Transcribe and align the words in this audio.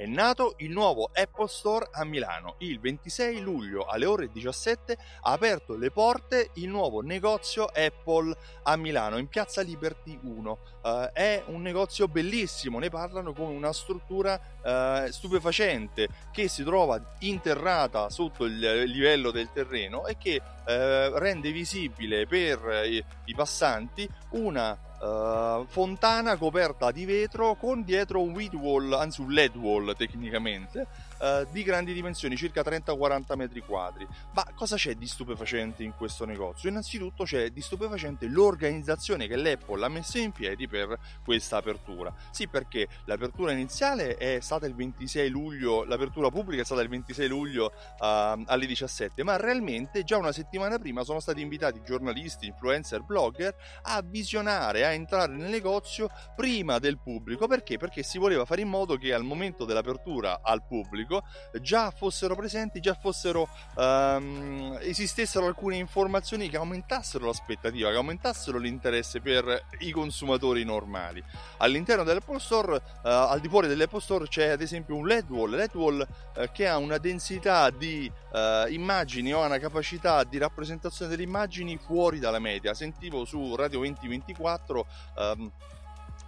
è 0.00 0.06
nato 0.06 0.54
il 0.60 0.70
nuovo 0.70 1.10
Apple 1.12 1.46
Store 1.46 1.86
a 1.92 2.04
Milano. 2.04 2.54
Il 2.60 2.80
26 2.80 3.38
luglio 3.42 3.84
alle 3.84 4.06
ore 4.06 4.30
17 4.32 4.96
ha 5.20 5.30
aperto 5.30 5.76
le 5.76 5.90
porte 5.90 6.52
il 6.54 6.68
nuovo 6.70 7.02
negozio 7.02 7.66
Apple 7.66 8.34
a 8.62 8.76
Milano 8.76 9.18
in 9.18 9.28
Piazza 9.28 9.60
Liberty 9.60 10.18
1. 10.22 10.58
Uh, 10.82 10.88
eh, 10.88 11.12
è 11.12 11.42
un 11.48 11.60
negozio 11.60 12.08
bellissimo, 12.08 12.78
ne 12.78 12.88
parlano 12.88 13.34
come 13.34 13.54
una 13.54 13.74
struttura 13.74 14.40
uh, 14.62 15.10
stupefacente 15.10 16.08
che 16.32 16.48
si 16.48 16.64
trova 16.64 16.98
interrata 17.18 18.08
sotto 18.08 18.46
il 18.46 18.58
livello 18.58 19.30
del 19.30 19.52
terreno 19.52 20.06
e 20.06 20.16
che 20.16 20.40
uh, 20.40 21.18
rende 21.18 21.52
visibile 21.52 22.26
per 22.26 22.86
i, 22.86 23.04
i 23.26 23.34
passanti 23.34 24.08
una 24.30 24.89
Uh, 25.00 25.64
fontana 25.66 26.36
coperta 26.36 26.90
di 26.90 27.06
vetro 27.06 27.54
con 27.54 27.84
dietro 27.84 28.20
un 28.20 28.32
wheat 28.32 28.52
wall, 28.52 28.92
anzi 28.92 29.22
un 29.22 29.30
LED 29.30 29.56
wall 29.56 29.96
tecnicamente, 29.96 30.86
uh, 31.20 31.50
di 31.50 31.62
grandi 31.62 31.94
dimensioni, 31.94 32.36
circa 32.36 32.60
30-40 32.60 33.34
metri 33.34 33.60
quadri. 33.60 34.06
Ma 34.34 34.44
cosa 34.54 34.76
c'è 34.76 34.96
di 34.96 35.06
stupefacente 35.06 35.82
in 35.82 35.94
questo 35.96 36.26
negozio? 36.26 36.68
Innanzitutto 36.68 37.24
c'è 37.24 37.48
di 37.48 37.62
stupefacente 37.62 38.26
l'organizzazione 38.26 39.26
che 39.26 39.36
l'Apple 39.36 39.82
ha 39.82 39.88
messo 39.88 40.18
in 40.18 40.32
piedi 40.32 40.68
per 40.68 40.98
questa 41.24 41.56
apertura. 41.56 42.12
Sì, 42.30 42.46
perché 42.46 42.86
l'apertura 43.06 43.52
iniziale 43.52 44.16
è 44.16 44.40
stata 44.40 44.66
il 44.66 44.74
26 44.74 45.30
luglio, 45.30 45.84
l'apertura 45.84 46.28
pubblica 46.28 46.60
è 46.60 46.64
stata 46.66 46.82
il 46.82 46.88
26 46.88 47.26
luglio 47.26 47.72
uh, 48.00 48.04
alle 48.44 48.66
17, 48.66 49.22
ma 49.22 49.36
realmente 49.36 50.04
già 50.04 50.18
una 50.18 50.32
settimana 50.32 50.78
prima 50.78 51.04
sono 51.04 51.20
stati 51.20 51.40
invitati 51.40 51.80
giornalisti, 51.82 52.46
influencer, 52.46 53.02
blogger 53.02 53.54
a 53.82 54.02
visionare, 54.04 54.84
a 54.84 54.89
entrare 54.92 55.32
nel 55.32 55.50
negozio 55.50 56.08
prima 56.34 56.78
del 56.78 56.98
pubblico. 56.98 57.46
Perché? 57.46 57.76
Perché 57.76 58.02
si 58.02 58.18
voleva 58.18 58.44
fare 58.44 58.60
in 58.60 58.68
modo 58.68 58.96
che 58.96 59.12
al 59.12 59.24
momento 59.24 59.64
dell'apertura 59.64 60.40
al 60.42 60.64
pubblico 60.66 61.22
già 61.60 61.90
fossero 61.90 62.34
presenti, 62.36 62.80
già 62.80 62.94
fossero 62.94 63.48
um, 63.76 64.78
esistessero 64.80 65.46
alcune 65.46 65.76
informazioni 65.76 66.48
che 66.48 66.56
aumentassero 66.56 67.26
l'aspettativa, 67.26 67.90
che 67.90 67.96
aumentassero 67.96 68.58
l'interesse 68.58 69.20
per 69.20 69.66
i 69.80 69.90
consumatori 69.90 70.64
normali. 70.64 71.22
All'interno 71.58 72.04
dell'Apple 72.04 72.38
Store, 72.38 72.76
uh, 72.76 72.80
al 73.02 73.40
di 73.40 73.48
fuori 73.48 73.68
dell'Apple 73.68 74.00
Store, 74.00 74.26
c'è 74.26 74.48
ad 74.50 74.60
esempio 74.60 74.94
un 74.96 75.06
LED 75.06 75.30
wall, 75.30 75.50
LED 75.50 75.74
wall 75.74 76.06
uh, 76.36 76.44
che 76.52 76.68
ha 76.68 76.76
una 76.76 76.98
densità 76.98 77.70
di 77.70 78.10
uh, 78.32 78.70
immagini 78.70 79.32
o 79.32 79.44
una 79.44 79.58
capacità 79.58 80.24
di 80.24 80.38
rappresentazione 80.38 81.10
delle 81.10 81.24
immagini 81.24 81.76
fuori 81.76 82.18
dalla 82.18 82.38
media. 82.38 82.74
Sentivo 82.74 83.24
su 83.24 83.54
Radio 83.56 83.78
2024 83.80 84.79
um, 85.16 85.52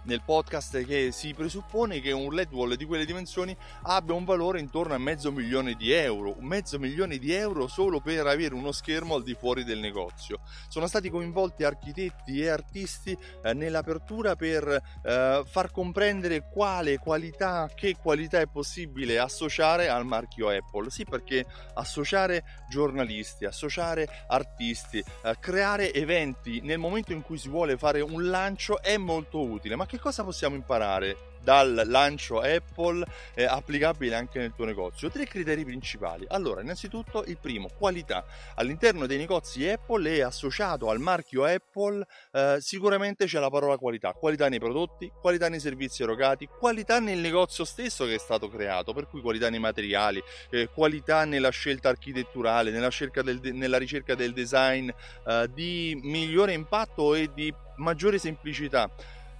nel 0.03 0.21
podcast 0.23 0.83
che 0.85 1.11
si 1.11 1.33
presuppone 1.33 1.99
che 1.99 2.11
un 2.11 2.33
LED 2.33 2.51
wall 2.51 2.73
di 2.75 2.85
quelle 2.85 3.05
dimensioni 3.05 3.55
abbia 3.83 4.13
un 4.13 4.25
valore 4.25 4.59
intorno 4.59 4.93
a 4.93 4.97
mezzo 4.97 5.31
milione 5.31 5.75
di 5.75 5.91
euro, 5.91 6.37
un 6.37 6.45
mezzo 6.45 6.79
milione 6.79 7.17
di 7.17 7.31
euro 7.31 7.67
solo 7.67 7.99
per 7.99 8.27
avere 8.27 8.53
uno 8.53 8.71
schermo 8.71 9.15
al 9.15 9.23
di 9.23 9.33
fuori 9.33 9.63
del 9.63 9.79
negozio. 9.79 10.39
Sono 10.67 10.87
stati 10.87 11.09
coinvolti 11.09 11.63
architetti 11.63 12.41
e 12.41 12.49
artisti 12.49 13.17
eh, 13.43 13.53
nell'apertura 13.53 14.35
per 14.35 14.81
eh, 15.03 15.43
far 15.45 15.71
comprendere 15.71 16.49
quale 16.51 16.97
qualità, 16.97 17.69
che 17.73 17.95
qualità 17.95 18.39
è 18.39 18.47
possibile 18.47 19.19
associare 19.19 19.89
al 19.89 20.05
marchio 20.05 20.49
Apple. 20.49 20.89
Sì, 20.89 21.05
perché 21.05 21.45
associare 21.75 22.43
giornalisti, 22.69 23.45
associare 23.45 24.07
artisti, 24.27 24.97
eh, 24.97 25.37
creare 25.39 25.93
eventi 25.93 26.61
nel 26.61 26.79
momento 26.79 27.11
in 27.11 27.21
cui 27.21 27.37
si 27.37 27.49
vuole 27.49 27.77
fare 27.77 28.01
un 28.01 28.29
lancio 28.29 28.81
è 28.81 28.97
molto 28.97 29.41
utile. 29.41 29.75
Ma 29.75 29.85
che 29.93 29.99
cosa 29.99 30.23
possiamo 30.23 30.55
imparare 30.55 31.31
dal 31.43 31.83
lancio 31.85 32.39
Apple 32.39 33.05
eh, 33.35 33.43
applicabile 33.43 34.15
anche 34.15 34.39
nel 34.39 34.53
tuo 34.55 34.65
negozio. 34.65 35.11
Tre 35.11 35.27
criteri 35.27 35.63
principali. 35.63 36.25
Allora, 36.29 36.61
innanzitutto 36.61 37.23
il 37.25 37.37
primo, 37.37 37.69
qualità. 37.77 38.25
All'interno 38.55 39.05
dei 39.05 39.19
negozi 39.19 39.69
Apple 39.69 40.15
è 40.15 40.21
associato 40.21 40.89
al 40.89 40.99
marchio 40.99 41.43
Apple 41.43 42.03
eh, 42.31 42.57
sicuramente 42.59 43.25
c'è 43.25 43.39
la 43.39 43.51
parola 43.51 43.77
qualità. 43.77 44.13
Qualità 44.13 44.49
nei 44.49 44.57
prodotti, 44.57 45.11
qualità 45.21 45.47
nei 45.47 45.59
servizi 45.59 46.01
erogati, 46.01 46.47
qualità 46.47 46.99
nel 46.99 47.19
negozio 47.19 47.63
stesso 47.63 48.05
che 48.05 48.15
è 48.15 48.19
stato 48.19 48.49
creato, 48.49 48.93
per 48.93 49.07
cui 49.07 49.21
qualità 49.21 49.51
nei 49.51 49.59
materiali, 49.59 50.23
eh, 50.49 50.69
qualità 50.73 51.23
nella 51.25 51.49
scelta 51.49 51.89
architetturale, 51.89 52.71
nella, 52.71 52.89
del, 53.21 53.39
nella 53.53 53.77
ricerca 53.77 54.15
del 54.15 54.33
design 54.33 54.89
eh, 55.27 55.49
di 55.53 55.99
migliore 56.01 56.53
impatto 56.53 57.13
e 57.13 57.29
di 57.31 57.53
maggiore 57.75 58.17
semplicità. 58.17 58.89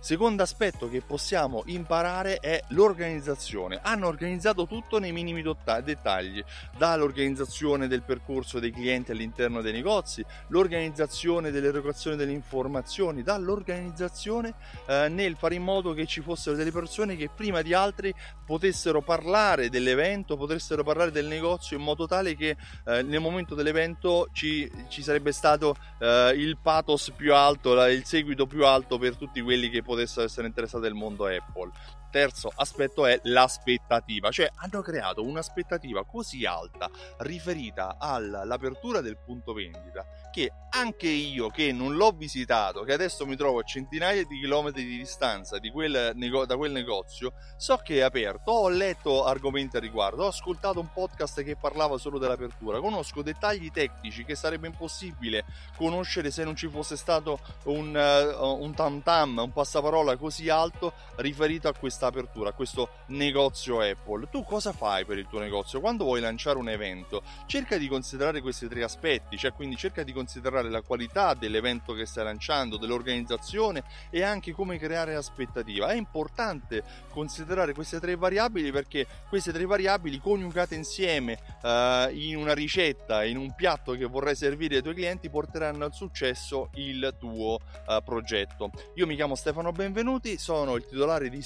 Secondo 0.03 0.43
aspetto 0.43 0.89
che 0.89 0.99
possiamo 0.99 1.63
imparare 1.67 2.39
è 2.39 2.61
l'organizzazione. 2.71 3.79
Hanno 3.81 4.07
organizzato 4.07 4.67
tutto 4.67 4.99
nei 4.99 5.13
minimi 5.13 5.41
dettagli, 5.41 6.43
dall'organizzazione 6.77 7.87
del 7.87 8.03
percorso 8.03 8.59
dei 8.59 8.71
clienti 8.71 9.11
all'interno 9.11 9.61
dei 9.61 9.71
negozi, 9.71 10.21
l'organizzazione 10.47 11.51
dell'erogazione 11.51 12.17
delle 12.17 12.33
informazioni, 12.33 13.23
dall'organizzazione 13.23 14.55
eh, 14.87 15.07
nel 15.07 15.37
fare 15.37 15.55
in 15.55 15.63
modo 15.63 15.93
che 15.93 16.05
ci 16.05 16.19
fossero 16.19 16.57
delle 16.57 16.71
persone 16.73 17.15
che 17.15 17.29
prima 17.33 17.61
di 17.61 17.73
altri 17.73 18.13
potessero 18.45 19.01
parlare 19.01 19.69
dell'evento, 19.69 20.35
potessero 20.35 20.83
parlare 20.83 21.11
del 21.11 21.27
negozio 21.27 21.77
in 21.77 21.83
modo 21.83 22.07
tale 22.07 22.35
che 22.35 22.57
eh, 22.87 23.03
nel 23.03 23.21
momento 23.21 23.55
dell'evento 23.55 24.27
ci, 24.33 24.69
ci 24.89 25.01
sarebbe 25.01 25.31
stato 25.31 25.77
eh, 25.99 26.33
il 26.35 26.57
pathos 26.61 27.13
più 27.15 27.33
alto, 27.33 27.81
il 27.85 28.03
seguito 28.03 28.45
più 28.47 28.65
alto 28.65 28.97
per 28.97 29.15
tutti 29.15 29.39
quelli 29.39 29.69
che 29.69 29.77
potessero 29.77 29.91
potessero 29.93 30.25
essere 30.25 30.47
interessati 30.47 30.85
al 30.85 30.93
mondo 30.93 31.25
Apple. 31.25 31.71
Terzo 32.13 32.51
aspetto 32.53 33.07
è 33.07 33.19
l'aspettativa, 33.23 34.29
cioè 34.29 34.47
hanno 34.57 34.81
creato 34.81 35.23
un'aspettativa 35.23 36.05
così 36.05 36.45
alta 36.45 36.87
riferita 37.17 37.95
all'apertura 37.97 39.01
del 39.01 39.17
punto 39.17 39.51
vendita 39.51 40.05
che 40.31 40.51
anche 40.69 41.07
io 41.07 41.49
che 41.49 41.71
non 41.71 41.95
l'ho 41.95 42.11
visitato, 42.11 42.83
che 42.83 42.93
adesso 42.93 43.25
mi 43.25 43.35
trovo 43.35 43.59
a 43.59 43.63
centinaia 43.63 44.25
di 44.25 44.39
chilometri 44.39 44.83
di 44.83 44.97
distanza 44.97 45.59
di 45.59 45.69
quel 45.69 46.11
nego- 46.15 46.45
da 46.45 46.57
quel 46.57 46.71
negozio, 46.71 47.33
so 47.57 47.77
che 47.77 47.97
è 47.97 48.01
aperto, 48.01 48.51
ho 48.51 48.69
letto 48.69 49.25
argomenti 49.25 49.75
al 49.75 49.83
riguardo, 49.83 50.23
ho 50.23 50.27
ascoltato 50.27 50.79
un 50.79 50.91
podcast 50.91 51.43
che 51.43 51.55
parlava 51.55 51.97
solo 51.97 52.17
dell'apertura, 52.17 52.79
conosco 52.79 53.21
dettagli 53.21 53.69
tecnici 53.71 54.23
che 54.23 54.35
sarebbe 54.35 54.67
impossibile 54.67 55.45
conoscere 55.77 56.31
se 56.31 56.43
non 56.43 56.55
ci 56.55 56.67
fosse 56.67 56.95
stato 56.95 57.39
un, 57.65 57.89
uh, 57.95 58.63
un 58.63 58.73
tam 58.73 59.01
tam, 59.01 59.37
un 59.37 59.51
passaparola 59.51 60.17
così 60.17 60.49
alto 60.49 60.93
riferito 61.17 61.67
a 61.67 61.73
questa 61.73 62.02
apertura, 62.07 62.49
a 62.49 62.53
questo 62.53 62.89
negozio 63.07 63.79
Apple. 63.81 64.29
Tu 64.29 64.43
cosa 64.43 64.71
fai 64.71 65.05
per 65.05 65.17
il 65.17 65.27
tuo 65.27 65.39
negozio? 65.39 65.79
Quando 65.79 66.03
vuoi 66.03 66.21
lanciare 66.21 66.57
un 66.57 66.69
evento, 66.69 67.21
cerca 67.45 67.77
di 67.77 67.87
considerare 67.87 68.41
questi 68.41 68.67
tre 68.67 68.83
aspetti, 68.83 69.37
cioè 69.37 69.53
quindi 69.53 69.75
cerca 69.75 70.03
di 70.03 70.13
considerare 70.13 70.69
la 70.69 70.81
qualità 70.81 71.33
dell'evento 71.33 71.93
che 71.93 72.05
stai 72.05 72.23
lanciando, 72.23 72.77
dell'organizzazione 72.77 73.83
e 74.09 74.23
anche 74.23 74.51
come 74.51 74.77
creare 74.77 75.15
aspettativa. 75.15 75.87
È 75.87 75.95
importante 75.95 76.83
considerare 77.09 77.73
queste 77.73 77.99
tre 77.99 78.15
variabili 78.15 78.71
perché 78.71 79.05
queste 79.29 79.51
tre 79.51 79.65
variabili 79.65 80.19
coniugate 80.19 80.75
insieme 80.75 81.39
uh, 81.61 82.09
in 82.11 82.37
una 82.37 82.53
ricetta, 82.53 83.23
in 83.23 83.37
un 83.37 83.53
piatto 83.55 83.93
che 83.93 84.05
vorrai 84.05 84.35
servire 84.35 84.77
ai 84.77 84.81
tuoi 84.81 84.95
clienti 84.95 85.29
porteranno 85.29 85.85
al 85.85 85.93
successo 85.93 86.69
il 86.75 87.15
tuo 87.19 87.59
uh, 87.87 88.03
progetto. 88.03 88.71
Io 88.95 89.05
mi 89.05 89.15
chiamo 89.15 89.35
Stefano 89.35 89.71
Benvenuti, 89.71 90.37
sono 90.37 90.75
il 90.75 90.85
titolare 90.85 91.29
di 91.29 91.41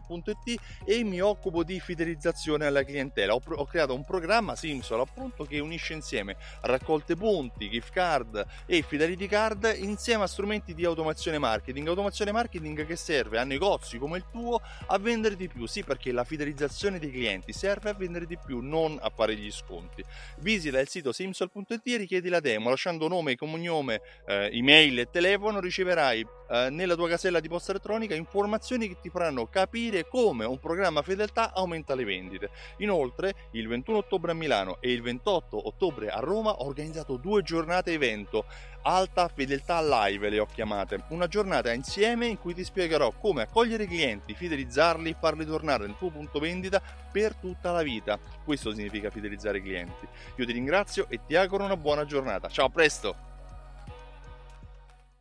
Simsol.it 0.00 0.60
e 0.84 1.04
mi 1.04 1.20
occupo 1.20 1.62
di 1.62 1.78
fidelizzazione 1.80 2.66
alla 2.66 2.82
clientela. 2.82 3.34
Ho, 3.34 3.42
ho 3.46 3.66
creato 3.66 3.94
un 3.94 4.04
programma 4.04 4.56
Simsol 4.56 5.00
appunto 5.00 5.44
che 5.44 5.58
unisce 5.58 5.92
insieme 5.92 6.36
raccolte 6.62 7.16
punti, 7.16 7.68
gift 7.68 7.92
card, 7.92 8.44
e 8.66 8.82
fidelity 8.82 9.26
card 9.26 9.74
insieme 9.78 10.24
a 10.24 10.26
strumenti 10.26 10.74
di 10.74 10.84
automazione 10.84 11.38
marketing. 11.38 11.88
Automazione 11.88 12.32
marketing 12.32 12.86
che 12.86 12.96
serve 12.96 13.38
a 13.38 13.44
negozi 13.44 13.98
come 13.98 14.18
il 14.18 14.24
tuo 14.30 14.60
a 14.86 14.98
vendere 14.98 15.36
di 15.36 15.48
più. 15.48 15.66
Sì, 15.66 15.82
perché 15.84 16.12
la 16.12 16.24
fidelizzazione 16.24 16.98
dei 16.98 17.10
clienti 17.10 17.52
serve 17.52 17.90
a 17.90 17.94
vendere 17.94 18.26
di 18.26 18.38
più, 18.38 18.60
non 18.60 18.98
a 19.00 19.10
fare 19.10 19.36
gli 19.36 19.50
sconti. 19.50 20.02
Visita 20.38 20.78
il 20.80 20.88
sito 20.88 21.12
simsol.it 21.12 21.80
e 21.84 21.96
richiedi 21.96 22.28
la 22.28 22.40
demo. 22.40 22.70
Lasciando 22.70 23.08
nome, 23.08 23.36
cognome, 23.36 24.00
eh, 24.26 24.50
email 24.52 25.00
e 25.00 25.10
telefono 25.10 25.60
riceverai 25.60 26.26
eh, 26.50 26.68
nella 26.70 26.94
tua 26.94 27.08
casella 27.08 27.40
di 27.40 27.48
posta 27.48 27.70
elettronica 27.70 28.14
informazioni 28.14 28.88
che 28.88 28.98
ti 29.00 29.08
faranno 29.08 29.46
capire 29.46 29.89
come 30.08 30.44
un 30.44 30.58
programma 30.58 31.02
fedeltà 31.02 31.52
aumenta 31.52 31.94
le 31.94 32.04
vendite. 32.04 32.50
Inoltre, 32.78 33.34
il 33.52 33.68
21 33.68 33.98
ottobre 33.98 34.30
a 34.30 34.34
Milano 34.34 34.78
e 34.80 34.92
il 34.92 35.02
28 35.02 35.66
ottobre 35.66 36.08
a 36.08 36.20
Roma 36.20 36.50
ho 36.50 36.66
organizzato 36.66 37.16
due 37.16 37.42
giornate 37.42 37.92
evento 37.92 38.44
Alta 38.82 39.28
Fedeltà 39.28 39.82
Live 39.82 40.30
le 40.30 40.38
ho 40.38 40.46
chiamate, 40.46 41.04
una 41.08 41.26
giornata 41.26 41.70
insieme 41.70 42.26
in 42.26 42.38
cui 42.38 42.54
ti 42.54 42.64
spiegherò 42.64 43.12
come 43.12 43.42
accogliere 43.42 43.82
i 43.82 43.86
clienti, 43.86 44.34
fidelizzarli, 44.34 45.16
farli 45.18 45.44
tornare 45.44 45.84
nel 45.84 45.96
tuo 45.98 46.08
punto 46.08 46.38
vendita 46.38 46.80
per 47.12 47.34
tutta 47.34 47.72
la 47.72 47.82
vita. 47.82 48.18
Questo 48.42 48.72
significa 48.72 49.10
fidelizzare 49.10 49.58
i 49.58 49.62
clienti. 49.62 50.06
Io 50.36 50.46
ti 50.46 50.52
ringrazio 50.52 51.06
e 51.10 51.20
ti 51.26 51.36
auguro 51.36 51.64
una 51.64 51.76
buona 51.76 52.06
giornata. 52.06 52.48
Ciao, 52.48 52.66
a 52.66 52.70
presto! 52.70 53.29